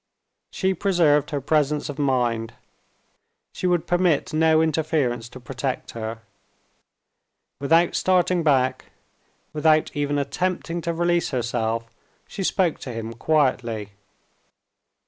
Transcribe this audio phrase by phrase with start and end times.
[0.49, 2.55] She preserved her presence of mind
[3.53, 6.21] she would permit no interference to protect her.
[7.59, 8.85] Without starting back,
[9.53, 11.87] without even attempting to release herself,
[12.27, 13.91] she spoke to him quietly.